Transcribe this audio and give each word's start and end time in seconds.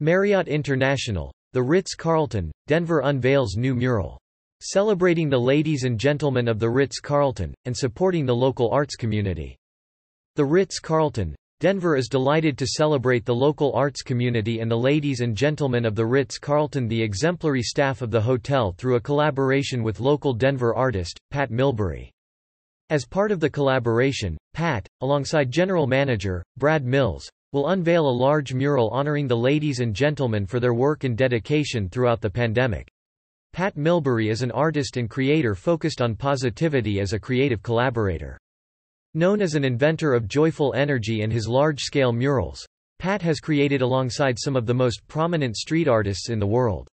Marriott 0.00 0.48
International. 0.48 1.32
The 1.52 1.62
Ritz-Carlton, 1.62 2.50
Denver 2.66 3.00
unveils 3.00 3.56
new 3.56 3.74
mural. 3.74 4.18
Celebrating 4.62 5.28
the 5.28 5.38
ladies 5.38 5.84
and 5.84 5.98
gentlemen 5.98 6.48
of 6.48 6.58
the 6.58 6.70
Ritz-Carlton, 6.70 7.54
and 7.66 7.76
supporting 7.76 8.24
the 8.24 8.34
local 8.34 8.70
arts 8.70 8.96
community. 8.96 9.56
The 10.36 10.44
Ritz-Carlton, 10.44 11.34
Denver 11.60 11.96
is 11.96 12.08
delighted 12.08 12.56
to 12.56 12.66
celebrate 12.66 13.26
the 13.26 13.34
local 13.34 13.74
arts 13.74 14.00
community 14.00 14.60
and 14.60 14.70
the 14.70 14.78
ladies 14.78 15.20
and 15.20 15.36
gentlemen 15.36 15.84
of 15.84 15.94
the 15.94 16.06
Ritz-Carlton 16.06 16.88
the 16.88 17.02
exemplary 17.02 17.62
staff 17.62 18.00
of 18.00 18.10
the 18.10 18.20
hotel 18.20 18.72
through 18.78 18.96
a 18.96 19.00
collaboration 19.00 19.82
with 19.82 20.00
local 20.00 20.32
Denver 20.32 20.74
artist, 20.74 21.18
Pat 21.30 21.50
Milbery. 21.50 22.10
As 22.88 23.04
part 23.04 23.30
of 23.30 23.40
the 23.40 23.50
collaboration, 23.50 24.38
Pat, 24.54 24.86
alongside 25.02 25.50
general 25.50 25.86
manager, 25.86 26.42
Brad 26.56 26.84
Mills, 26.84 27.30
will 27.52 27.70
unveil 27.70 28.08
a 28.08 28.10
large 28.10 28.54
mural 28.54 28.90
honoring 28.90 29.26
the 29.26 29.36
ladies 29.36 29.80
and 29.80 29.94
gentlemen 29.94 30.46
for 30.46 30.60
their 30.60 30.74
work 30.74 31.04
and 31.04 31.16
dedication 31.16 31.88
throughout 31.88 32.20
the 32.20 32.30
pandemic. 32.30 32.88
Pat 33.52 33.76
Milbery 33.76 34.30
is 34.30 34.42
an 34.42 34.52
artist 34.52 34.96
and 34.96 35.10
creator 35.10 35.56
focused 35.56 36.00
on 36.00 36.14
positivity 36.14 37.00
as 37.00 37.12
a 37.12 37.18
creative 37.18 37.62
collaborator. 37.62 38.38
Known 39.14 39.42
as 39.42 39.56
an 39.56 39.64
inventor 39.64 40.14
of 40.14 40.28
joyful 40.28 40.72
energy 40.74 41.22
and 41.22 41.32
his 41.32 41.48
large-scale 41.48 42.12
murals, 42.12 42.64
Pat 43.00 43.20
has 43.22 43.40
created 43.40 43.82
alongside 43.82 44.38
some 44.38 44.54
of 44.54 44.66
the 44.66 44.74
most 44.74 45.00
prominent 45.08 45.56
street 45.56 45.88
artists 45.88 46.28
in 46.28 46.38
the 46.38 46.46
world. 46.46 46.86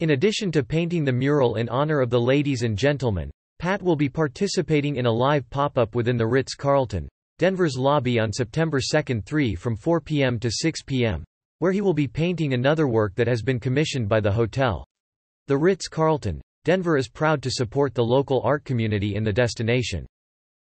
In 0.00 0.10
addition 0.10 0.50
to 0.52 0.64
painting 0.64 1.04
the 1.04 1.12
mural 1.12 1.54
in 1.54 1.68
honor 1.68 2.00
of 2.00 2.10
the 2.10 2.20
ladies 2.20 2.62
and 2.62 2.76
gentlemen, 2.76 3.30
Pat 3.60 3.80
will 3.80 3.96
be 3.96 4.08
participating 4.08 4.96
in 4.96 5.06
a 5.06 5.12
live 5.12 5.48
pop-up 5.50 5.94
within 5.94 6.16
the 6.16 6.26
Ritz-Carlton, 6.26 7.08
Denver's 7.38 7.76
lobby 7.76 8.18
on 8.18 8.32
September 8.32 8.80
2 8.80 9.20
3 9.20 9.54
from 9.54 9.76
4 9.76 10.00
p.m. 10.00 10.38
to 10.38 10.50
6 10.50 10.82
p.m., 10.84 11.22
where 11.58 11.72
he 11.72 11.82
will 11.82 11.92
be 11.92 12.08
painting 12.08 12.54
another 12.54 12.88
work 12.88 13.14
that 13.14 13.26
has 13.26 13.42
been 13.42 13.60
commissioned 13.60 14.08
by 14.08 14.20
the 14.20 14.32
hotel. 14.32 14.86
The 15.46 15.58
Ritz-Carlton, 15.58 16.40
Denver 16.64 16.96
is 16.96 17.10
proud 17.10 17.42
to 17.42 17.50
support 17.50 17.94
the 17.94 18.02
local 18.02 18.40
art 18.42 18.64
community 18.64 19.16
in 19.16 19.22
the 19.22 19.34
destination. 19.34 20.06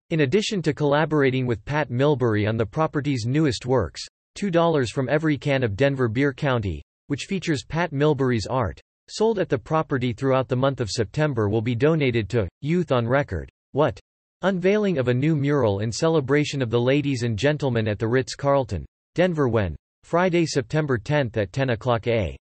In 0.09 0.21
addition 0.21 0.61
to 0.61 0.73
collaborating 0.73 1.45
with 1.45 1.65
Pat 1.65 1.89
Milbery 1.89 2.47
on 2.47 2.55
the 2.55 2.65
property's 2.65 3.25
newest 3.27 3.65
works, 3.65 4.01
$2 4.37 4.89
from 4.89 5.09
every 5.09 5.37
can 5.37 5.63
of 5.63 5.75
Denver 5.75 6.07
Beer 6.07 6.31
County, 6.31 6.81
which 7.07 7.25
features 7.25 7.65
Pat 7.67 7.91
Milbery's 7.91 8.47
art, 8.47 8.79
sold 9.09 9.37
at 9.37 9.49
the 9.49 9.57
property 9.57 10.13
throughout 10.13 10.47
the 10.47 10.55
month 10.55 10.79
of 10.79 10.89
September 10.89 11.49
will 11.49 11.61
be 11.61 11.75
donated 11.75 12.29
to 12.29 12.47
Youth 12.61 12.93
on 12.93 13.05
Record. 13.05 13.49
What? 13.73 13.99
Unveiling 14.45 14.97
of 14.97 15.07
a 15.07 15.13
new 15.13 15.37
mural 15.37 15.79
in 15.79 15.89
celebration 15.89 16.61
of 16.61 16.69
the 16.69 16.79
ladies 16.79 17.23
and 17.23 17.39
gentlemen 17.39 17.87
at 17.87 17.97
the 17.97 18.07
Ritz-Carlton, 18.07 18.85
Denver 19.15 19.47
when? 19.47 19.73
Friday, 20.03 20.45
September 20.45 20.97
10 20.97 21.31
at 21.35 21.53
10 21.53 21.69
o'clock 21.69 22.07
a. 22.07 22.35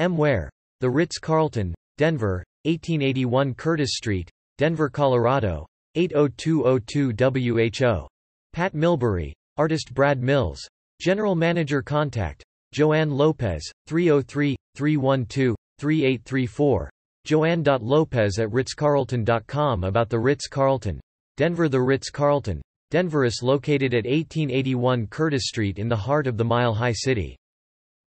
M. 0.00 0.16
Where? 0.16 0.50
The 0.80 0.90
Ritz-Carlton, 0.90 1.72
Denver, 1.98 2.44
1881 2.64 3.54
Curtis 3.54 3.90
Street, 3.94 4.28
Denver, 4.58 4.90
Colorado, 4.90 5.64
80202 5.94 7.12
WHO. 7.12 8.08
Pat 8.52 8.74
Milbery. 8.74 9.32
Artist 9.56 9.94
Brad 9.94 10.20
Mills. 10.20 10.66
General 11.00 11.36
Manager 11.36 11.80
Contact. 11.80 12.42
Joanne 12.72 13.12
Lopez, 13.12 13.70
303-312-3834. 13.88 16.88
Joanne.lopez 17.24 18.40
at 18.40 18.50
ritzcarlton.com 18.50 19.84
About 19.84 20.08
the 20.08 20.18
Ritz-Carlton. 20.18 21.00
Denver 21.36 21.68
The 21.68 21.82
Ritz-Carlton. 21.82 22.62
Denver 22.90 23.26
is 23.26 23.42
located 23.42 23.92
at 23.92 24.06
1881 24.06 25.08
Curtis 25.08 25.48
Street 25.48 25.78
in 25.78 25.88
the 25.88 25.96
heart 25.96 26.26
of 26.26 26.38
the 26.38 26.44
Mile 26.44 26.72
High 26.72 26.94
City. 26.94 27.36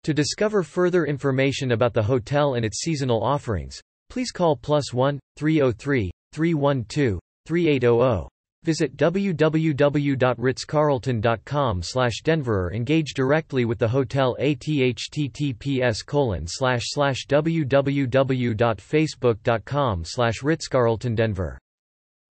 To 0.04 0.14
discover 0.14 0.62
further 0.62 1.06
information 1.06 1.72
about 1.72 1.96
the 1.96 2.04
hotel 2.04 2.54
and 2.54 2.64
its 2.64 2.82
seasonal 2.82 3.24
offerings, 3.24 3.82
please 4.12 4.30
call 4.32 4.56
plus 4.56 4.94
1 4.94 5.20
303 5.38 6.12
312 6.34 7.20
3800. 7.48 8.28
Visit 8.64 8.96
www.ritzcarlton.com 8.98 11.84
slash 11.84 12.22
denver 12.24 12.66
or 12.66 12.74
engage 12.74 13.14
directly 13.16 13.66
with 13.66 13.80
the 13.80 13.88
hotel 13.88 14.38
at 14.40 14.60
https 14.60 16.06
colon 16.06 16.46
slash 16.46 16.84
slash 16.86 17.26
www.facebook.com 17.28 20.04
slash 20.06 20.42
ritzcarltondenver. 20.42 21.58